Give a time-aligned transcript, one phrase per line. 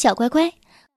[0.00, 0.50] 小乖乖，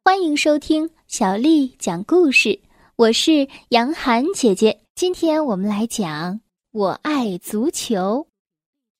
[0.05, 2.57] 欢迎收听小丽讲故事。
[2.95, 6.35] 我是杨涵姐姐，今天我们来讲
[6.71, 8.25] 《我爱足球》，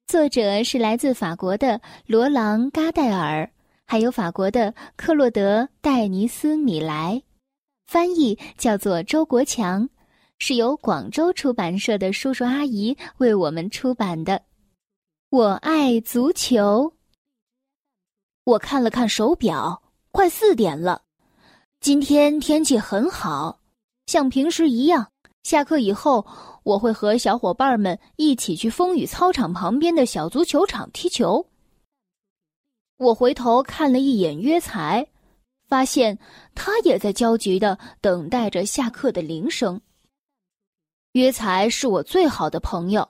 [0.05, 3.50] 作者是来自法国的罗朗·嘎戴尔，
[3.86, 7.24] 还有法国的克洛德·戴尼斯·米莱，
[7.88, 9.88] 翻译叫做周国强，
[10.38, 14.34] 是由广州出版社的叔叔阿姨为我们出版的
[15.30, 16.92] 《我爱足球》。
[18.44, 19.82] 我看了看手表。
[20.16, 21.01] 快四点了，
[21.79, 23.60] 今天天气很好，
[24.06, 25.11] 像平时一样。
[25.42, 26.24] 下课以后，
[26.61, 31.43] 我会和小伙伴们一起去风雨操场旁边的小足球场踢球。
[32.97, 35.08] 我回头看了一眼约才，
[35.67, 36.19] 发现
[36.53, 39.81] 他也在焦急的等待着下课的铃声。
[41.14, 43.09] 约才是我最好的朋友，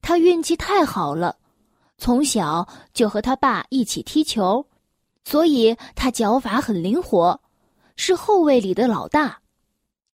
[0.00, 1.36] 他运气太好了，
[1.98, 4.64] 从小就和他爸一起踢球。
[5.28, 7.38] 所以他脚法很灵活，
[7.96, 9.42] 是后卫里的老大。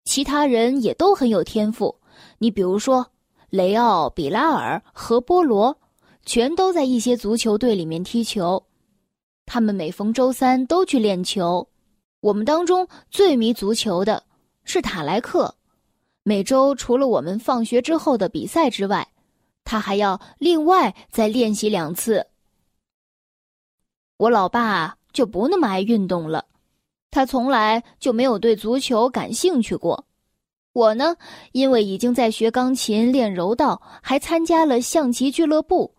[0.05, 2.01] 其他人也都很有天赋。
[2.39, 3.07] 你比如说，
[3.51, 5.79] 雷奥、比拉尔和波罗，
[6.25, 8.65] 全都在一些足球队里面踢球。
[9.45, 11.69] 他们每逢周三都去练球。
[12.21, 14.25] 我们当中最迷足球的
[14.65, 15.55] 是塔莱克，
[16.23, 19.07] 每周除了我们放学之后的比赛之外，
[19.63, 22.29] 他还要另外再练习两次。
[24.17, 24.97] 我老爸。
[25.13, 26.45] 就不那么爱运动了，
[27.11, 30.05] 他从来就没有对足球感兴趣过。
[30.73, 31.15] 我呢，
[31.53, 35.95] 因为已经在学钢琴、练柔道，还参加了象棋俱乐部，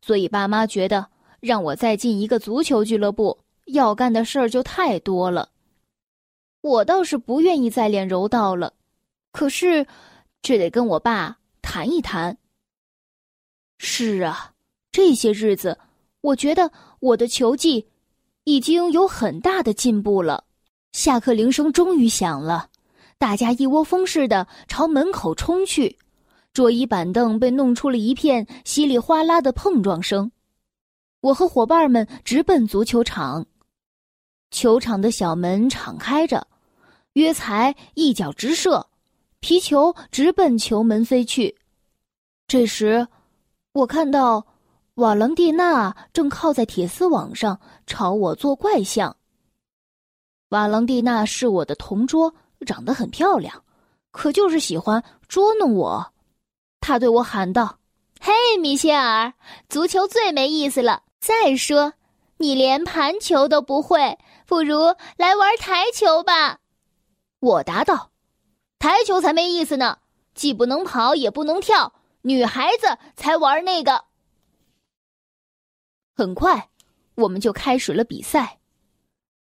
[0.00, 1.04] 所以爸妈觉得
[1.40, 5.48] 让我再进一个足球俱乐部，要干的事儿就太多了。
[6.60, 8.72] 我倒是不愿意再练柔道了，
[9.32, 9.84] 可是
[10.40, 12.38] 这得跟我爸谈一谈。
[13.78, 14.52] 是啊，
[14.92, 15.76] 这些日子，
[16.20, 17.84] 我觉得我的球技。
[18.44, 20.44] 已经有很大的进步了。
[20.92, 22.68] 下课铃声终于响了，
[23.18, 25.96] 大家一窝蜂似的朝门口冲去，
[26.52, 30.30] 桌椅板凳被弄出了一片稀里哗啦的碰撞声。
[31.20, 33.46] 我和伙伴们直奔足球场，
[34.50, 36.46] 球场的小门敞开着，
[37.12, 38.86] 约才一脚直射，
[39.40, 41.56] 皮球直奔球门飞去。
[42.46, 43.06] 这时，
[43.72, 44.46] 我看到。
[44.96, 49.16] 瓦朗蒂娜正靠在铁丝网上朝我做怪相。
[50.50, 52.34] 瓦朗蒂娜是我的同桌，
[52.66, 53.64] 长得很漂亮，
[54.10, 56.12] 可就是喜欢捉弄我。
[56.78, 57.78] 他对我喊道
[58.20, 59.32] ：“嘿，米歇尔，
[59.70, 61.04] 足球最没意思了。
[61.20, 61.94] 再说，
[62.36, 66.58] 你连盘球都不会，不如来玩台球吧。”
[67.40, 68.10] 我答道
[68.78, 70.00] ：“台球才没意思呢，
[70.34, 74.04] 既不能跑也不能跳，女孩子才玩那个。”
[76.14, 76.68] 很快，
[77.14, 78.58] 我们就开始了比赛。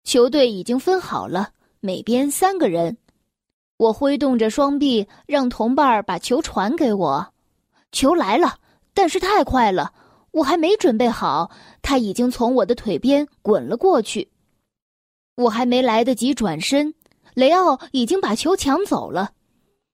[0.03, 1.50] 球队已经分好了，
[1.81, 2.97] 每边三个人。
[3.77, 7.32] 我挥动着双臂，让同伴把球传给我。
[7.93, 8.59] 球来了，
[8.94, 9.93] 但是太快了，
[10.32, 11.50] 我还没准备好，
[11.82, 14.31] 他已经从我的腿边滚了过去。
[15.37, 16.94] 我还没来得及转身，
[17.34, 19.33] 雷奥已经把球抢走了。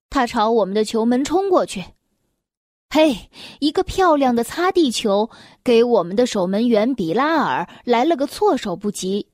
[0.09, 1.85] 他朝我们的球门冲过去。
[2.95, 5.31] 嘿，一个漂亮的擦地球，
[5.65, 9.27] 给我们的守门员比拉尔来了个措手不及。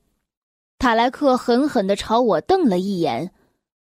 [0.77, 3.33] 塔莱克狠狠地朝我瞪了一眼，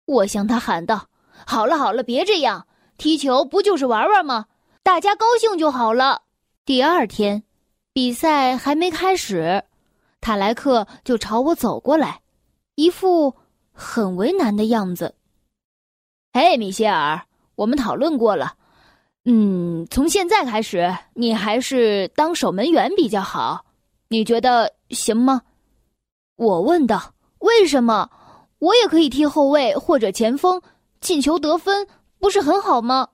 [0.05, 1.07] 我向他喊道
[1.47, 2.67] ：“好了好了，别这样，
[2.97, 4.47] 踢球不就是玩玩吗？
[4.83, 6.23] 大家高兴就好了。”
[6.67, 7.45] 第二天，
[7.93, 9.63] 比赛还没开始，
[10.21, 12.21] 塔莱克就朝我走过来，
[12.75, 13.33] 一副
[13.71, 15.15] 很为难的样子。
[16.35, 18.55] “嘿，米歇尔，我们讨论过了。”
[19.31, 23.67] 嗯，从现在开始，你还是当守门员比较好，
[24.09, 25.43] 你觉得行吗？
[26.37, 27.13] 我问道。
[27.41, 28.09] 为什么？
[28.59, 30.63] 我也可以踢后卫或者前锋，
[31.03, 31.87] 进球得分
[32.19, 33.09] 不是很好吗？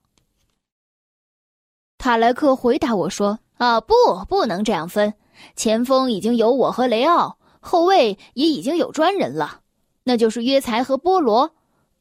[1.99, 3.95] 塔莱克回答我说：“啊，不，
[4.29, 5.15] 不能这样分。
[5.57, 9.63] 前锋已经有我和雷奥，后卫也已经有专人了，
[10.05, 11.57] 那就是约才和波罗。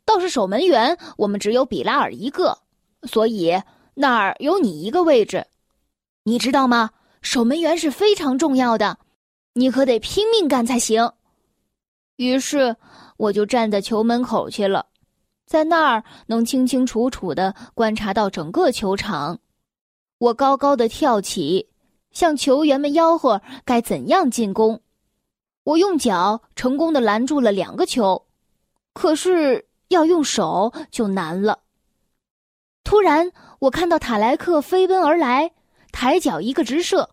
[0.05, 2.59] 倒是守门员，我们只有比拉尔一个，
[3.07, 3.59] 所以。”
[3.95, 5.45] 那儿有你一个位置，
[6.23, 6.91] 你知道吗？
[7.21, 8.97] 守门员是非常重要的，
[9.53, 11.13] 你可得拼命干才行。
[12.17, 12.75] 于是
[13.17, 14.87] 我就站在球门口去了，
[15.45, 19.39] 在那儿能清清楚楚的观察到整个球场。
[20.17, 21.69] 我高高的跳起，
[22.11, 24.81] 向球员们吆喝该怎样进攻。
[25.63, 28.25] 我用脚成功的拦住了两个球，
[28.93, 31.59] 可是要用手就难了。
[32.83, 33.31] 突然，
[33.63, 35.51] 我看到塔莱克飞奔而来，
[35.93, 37.11] 抬脚一个直射。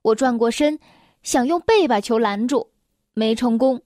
[0.00, 0.78] 我转过身，
[1.22, 2.70] 想用背把球拦住，
[3.12, 3.82] 没成功。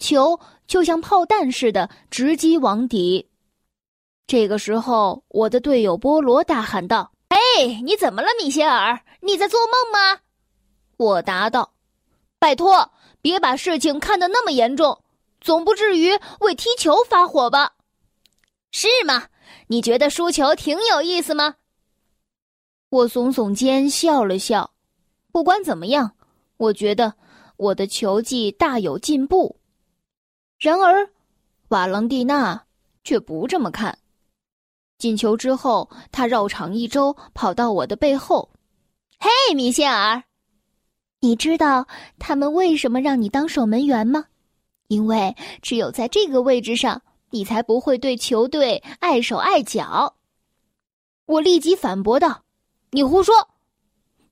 [0.00, 3.30] 球就像炮弹似的直击网底。
[4.26, 7.38] 这个时候，我的队友波罗大喊道：“哎，
[7.84, 9.00] 你怎么了，米歇尔？
[9.20, 10.22] 你在做梦吗？”
[10.98, 11.74] 我答道
[12.40, 12.90] ：“拜托，
[13.22, 15.04] 别把事情看得那么严重，
[15.40, 17.74] 总不至于为踢球发火吧？
[18.72, 19.28] 是吗？
[19.66, 21.56] 你觉得输球挺有意思吗？”
[22.90, 24.70] 我耸耸肩，笑了笑。
[25.32, 26.12] 不管怎么样，
[26.56, 27.14] 我觉得
[27.56, 29.56] 我的球技大有进步。
[30.58, 31.10] 然而，
[31.68, 32.64] 瓦朗蒂娜
[33.04, 33.98] 却不这么看。
[34.98, 38.50] 进球之后，他绕场一周，跑到我的背后
[39.20, 40.22] ：“嘿，米歇尔，
[41.20, 41.86] 你知道
[42.18, 44.24] 他们为什么让你当守门员吗？
[44.88, 50.16] 因为只有在这个位置上，你才不会对球队碍手碍脚。”
[51.26, 52.44] 我立即反驳道
[52.92, 53.34] ：“你胡说！”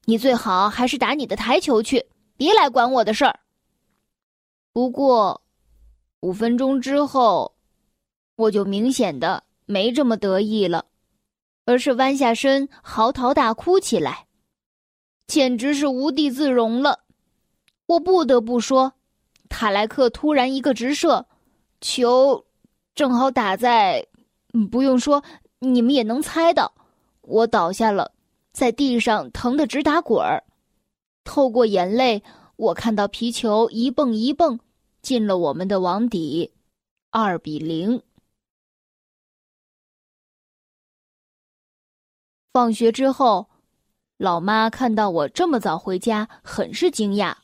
[0.06, 2.06] 你最好还是打你的台球去，
[2.36, 3.40] 别来管我的事儿。
[4.72, 5.40] 不过，
[6.20, 7.54] 五分钟之后，
[8.36, 10.84] 我就明显的没这么得意了，
[11.64, 14.26] 而是弯下身嚎啕大哭起来，
[15.26, 17.04] 简直是无地自容了。
[17.86, 18.92] 我不得不说，
[19.48, 21.26] 塔莱克突然一个直射，
[21.80, 22.44] 球
[22.94, 24.06] 正好打在……
[24.70, 25.24] 不用说，
[25.58, 26.72] 你们也能猜到，
[27.22, 28.12] 我倒下了。
[28.52, 30.44] 在地上疼得直打滚儿，
[31.24, 32.22] 透过眼泪，
[32.54, 34.60] 我看到皮球一蹦一蹦
[35.02, 36.52] 进了我们的网底，
[37.10, 38.00] 二比零。
[42.52, 43.48] 放学之后，
[44.18, 47.34] 老妈看到我这么早回家，很是惊讶。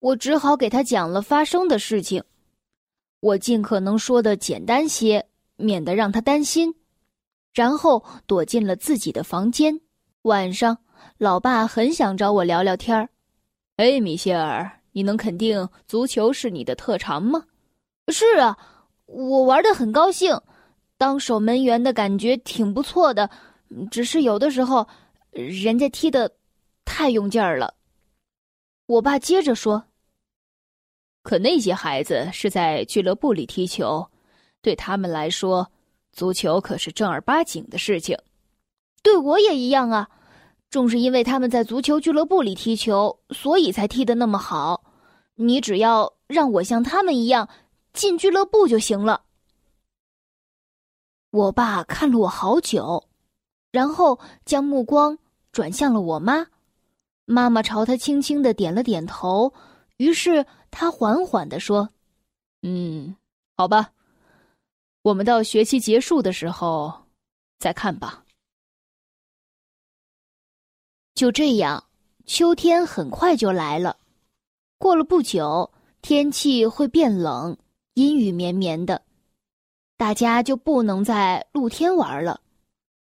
[0.00, 2.24] 我只好给她讲了发生的事情，
[3.24, 5.26] 我尽可能说的简单些，
[5.56, 6.74] 免得让他担心，
[7.54, 9.80] 然后躲进了自己的房间。
[10.22, 10.76] 晚上，
[11.16, 13.08] 老爸很想找我聊聊天儿。
[13.76, 17.44] 哎，米歇尔，你能肯定足球是你的特长吗？
[18.08, 18.58] 是啊，
[19.06, 20.38] 我玩的很高兴，
[20.98, 23.30] 当守门员的感觉挺不错的。
[23.90, 24.86] 只是有的时候，
[25.30, 26.30] 人家踢的
[26.84, 27.72] 太用劲儿了。
[28.84, 29.86] 我爸接着说
[31.24, 34.06] ：“可那些孩子是在俱乐部里踢球，
[34.62, 35.72] 对他们来说，
[36.12, 38.16] 足球可是正儿八经的事情。”
[39.02, 40.08] 对我也一样啊，
[40.70, 44.84] 正是因为他们在足球俱乐部里踢球，所以才踢得那么好。
[45.34, 47.48] 你只要让我像他们一样
[47.92, 49.22] 进俱乐部就行了。
[51.30, 53.08] 我爸看了我好久，
[53.72, 55.18] 然后将目光
[55.52, 56.46] 转向了我妈。
[57.24, 59.52] 妈妈朝他轻轻的点了点头，
[59.96, 61.88] 于是他缓缓的说
[62.62, 63.14] ：“嗯，
[63.56, 63.92] 好吧，
[65.02, 66.92] 我们到学期结束的时候
[67.58, 68.24] 再看吧。”
[71.14, 71.84] 就这样，
[72.26, 73.96] 秋天很快就来了。
[74.78, 77.56] 过了不久，天气会变冷，
[77.94, 79.00] 阴雨绵绵的，
[79.96, 82.40] 大家就不能在露天玩了。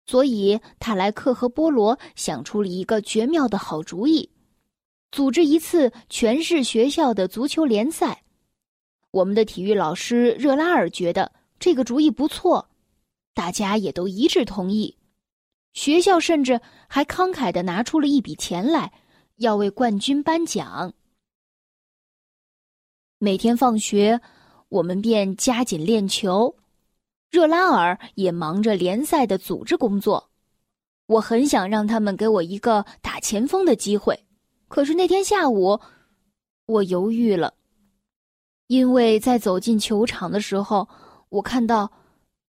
[0.06, 4.30] 所以，塔莱克和波罗想出了一个绝妙的好主意：
[5.10, 8.24] 组织一次全市学校的足球联赛。
[9.10, 12.68] 我们的体育老师热拉尔觉得这个主意不错，
[13.32, 14.96] 大家也都一致同意。
[15.72, 18.92] 学校甚至还慷慨的拿出了一笔钱来，
[19.36, 20.92] 要为冠军颁奖。
[23.18, 24.20] 每天放学，
[24.68, 26.54] 我们便加紧练球，
[27.30, 30.30] 热拉尔也忙着联赛的组织工作。
[31.06, 34.26] 我很想让他们给我一个打前锋的机会，
[34.68, 35.80] 可是那天下午，
[36.66, 37.52] 我犹豫了，
[38.66, 40.86] 因为在走进球场的时候，
[41.30, 41.90] 我看到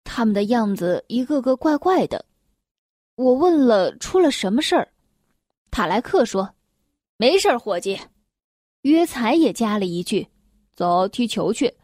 [0.04, 2.26] 他们的样子一个个怪怪的。
[3.16, 4.88] 我问了出了什么事儿，
[5.72, 6.56] 塔莱克说
[7.18, 8.00] ：“没事儿，伙计。”
[8.84, 10.26] 约才也加了一句
[10.74, 11.78] ：“走，踢球去。”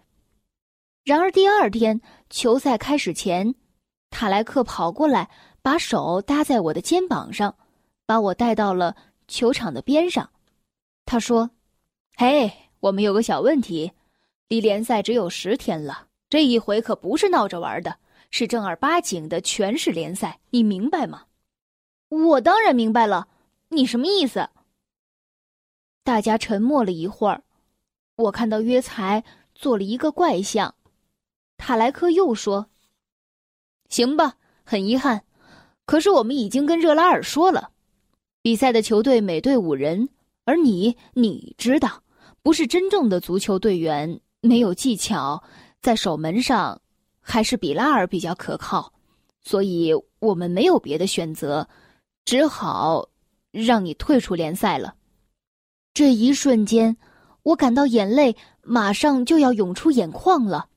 [1.04, 3.54] 然而第二天球赛开始前，
[4.10, 5.30] 塔莱克跑过来，
[5.62, 7.54] 把手搭在我的肩膀上，
[8.06, 8.96] 把我带到了
[9.28, 10.30] 球场的边上。
[11.06, 11.52] 他说
[12.18, 13.92] ：“嘿，我们有个小问题，
[14.48, 17.98] 离联赛只有十天了，这一回可不是闹着玩的。”
[18.32, 21.28] 是正儿八经的全市联赛，你明白吗？
[22.10, 23.30] 我当然明白了，
[23.70, 24.50] 你什么意思？
[26.04, 27.44] 大家沉默了一会儿，
[28.16, 30.76] 我看到约才做了一个怪相，
[31.56, 32.70] 塔莱克又说
[33.88, 35.24] ：“行吧，很遗憾，
[35.86, 37.72] 可是我们已经跟热拉尔说了，
[38.46, 40.08] 比赛的球队每队五人，
[40.44, 42.04] 而你，你知道，
[42.44, 45.42] 不是真正的足球队员，没有技巧，
[45.82, 46.80] 在守门上。”
[47.28, 48.94] 还是比拉尔比较可靠，
[49.42, 51.68] 所以我们没有别的选择，
[52.24, 53.10] 只好
[53.50, 54.94] 让你退出联赛了。
[55.92, 56.96] 这一瞬间，
[57.42, 60.70] 我感到眼泪马上就要涌出眼眶了。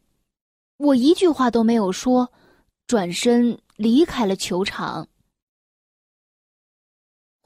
[0.78, 2.32] 我一句话都没有说，
[2.86, 5.06] 转身离开了球场。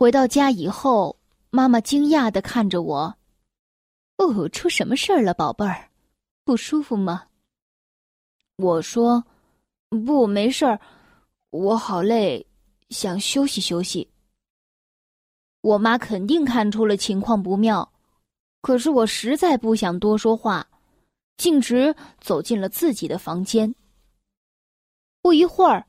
[0.03, 1.17] 回到家以后，
[1.51, 3.15] 妈妈惊讶的看着我
[4.19, 5.91] ：“哦，出什么事儿了，宝贝儿？
[6.43, 7.27] 不舒服吗？”
[8.59, 9.25] 我说
[10.05, 10.81] ：“不，没事儿，
[11.51, 12.45] 我好累，
[12.91, 14.11] 想休息休息。”
[15.63, 17.93] 我妈肯定看出了情况不妙，
[18.61, 20.67] 可是我实在不想多说话，
[21.37, 23.73] 径直走进了自己的房间。
[25.21, 25.87] 不一会儿，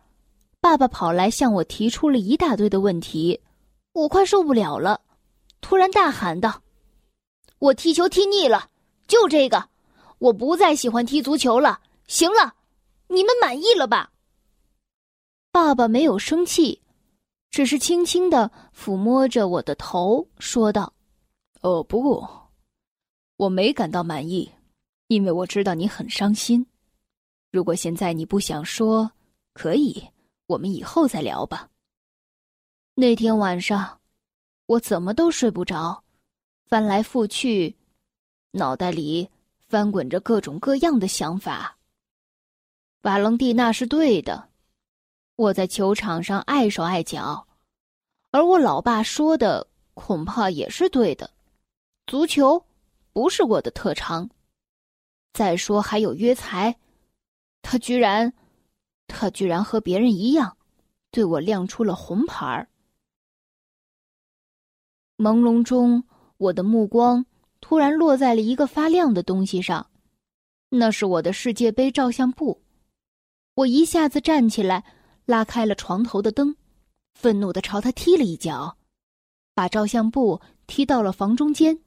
[0.62, 3.42] 爸爸跑来向我提出了一大堆的问题，
[3.94, 5.02] 我快受不了了，
[5.62, 6.62] 突然大喊道
[7.60, 8.70] ：“我踢球踢腻了，
[9.08, 9.70] 就这个，
[10.18, 11.80] 我不再喜欢踢足球了。
[12.08, 12.56] 行了，
[13.08, 14.12] 你们满意了吧？”
[15.52, 16.82] 爸爸没有生气。
[17.52, 20.92] 只是轻轻的抚摸着我的头，说道
[21.62, 22.28] ：“哦，不，
[23.38, 24.52] 我没感到满意，
[25.06, 26.66] 因为我知道你很伤心。
[27.52, 29.12] 如果现在你不想说，
[29.54, 30.04] 可以，
[30.48, 31.70] 我们以后再聊吧。”
[32.96, 34.00] 那天晚上，
[34.68, 36.04] 我怎么都睡不着，
[36.68, 37.76] 翻来覆去，
[38.52, 41.76] 脑袋里翻滚着各种各样的想法。
[43.02, 44.48] 瓦伦蒂娜是对的。
[45.36, 47.48] 我在球场上碍手碍脚，
[48.30, 51.28] 而我老爸说的恐怕也是对的。
[52.06, 52.64] 足球
[53.12, 54.30] 不是我的特长。
[55.34, 56.78] 再说还有约才，
[57.64, 58.32] 他居然，
[59.08, 60.56] 他居然和别人一样，
[61.10, 62.70] 对我亮出了红牌儿。
[65.24, 66.04] 朦胧中，
[66.38, 67.26] 我的目光
[67.62, 69.88] 突然落在了一个发亮的东西上，
[70.68, 72.62] 那是我的世界杯照相簿。
[73.56, 74.84] 我一下子站起来。
[75.26, 76.54] 拉开了床头的灯，
[77.14, 78.76] 愤怒的朝他踢了一脚，
[79.56, 81.80] 把照相簿踢到了房中间。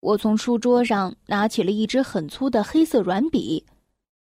[0.00, 3.66] 我从书桌上拿起了一支很粗的黑色软笔，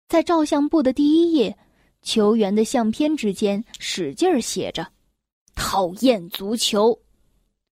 [0.10, 1.56] 在照相簿的第一页，
[2.02, 4.92] 球员的相片之间使劲儿写着
[5.56, 7.02] “讨厌足球”。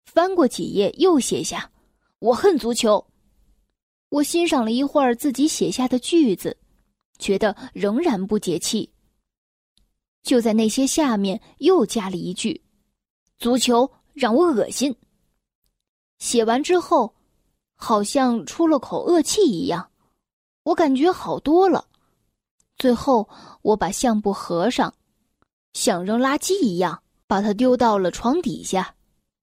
[0.06, 1.72] 翻过几页，又写下
[2.20, 3.06] “我恨足球”。
[4.10, 6.58] 我欣赏了一会儿自己写下的句子，
[7.20, 8.90] 觉得仍然不解气。
[10.24, 12.62] 就在那些下面又加了一句
[13.38, 14.96] ：“足球让我恶心。”
[16.20, 17.14] 写完之后，
[17.76, 19.92] 好像出了口恶气一样，
[20.64, 21.88] 我感觉好多了。
[22.78, 23.30] 最后，
[23.62, 24.94] 我把相簿合上，
[25.74, 28.96] 像扔垃圾一样把它丢到了床底下，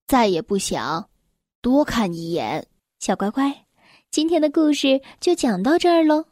[0.07, 1.07] 再也不想
[1.61, 2.67] 多看一眼。
[2.99, 3.65] 小乖乖，
[4.09, 6.25] 今天的故事就讲到这儿喽。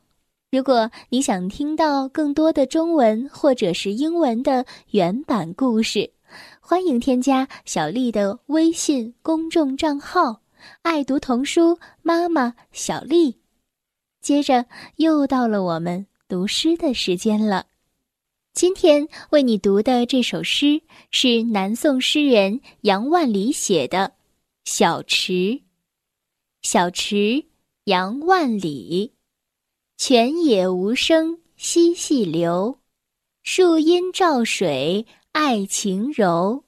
[0.52, 6.12] 如果你想听到更多的中文或者是英文的原版故事，
[6.60, 10.42] 欢迎添加小丽的微信公众账号
[10.82, 13.40] “爱读童书妈妈小丽”。
[14.22, 17.66] 接着又到了我们读诗的时间了。
[18.54, 24.14] 今天为你读的这首诗是南宋诗人杨万里写的
[24.72, 25.34] 《小池》。
[26.62, 27.48] 小池，
[27.86, 29.16] 杨万里。
[29.98, 32.80] 泉眼无声惜细流，
[33.42, 36.64] 树阴照水爱晴柔。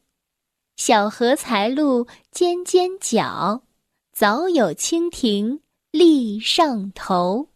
[0.77, 3.63] 小荷才露尖尖角，
[4.11, 5.61] 早有蜻蜓
[5.91, 7.49] 立上头。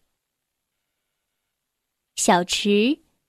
[2.16, 3.00] 小池，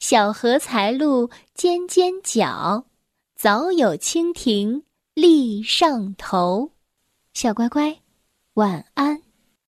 [0.00, 2.86] 小荷才露尖尖角，
[3.36, 6.70] 早有蜻蜓立上头。
[7.34, 7.98] 小乖乖，
[8.54, 9.22] 晚安。